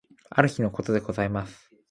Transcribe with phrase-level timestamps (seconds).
[0.31, 1.69] ある日の事でございます。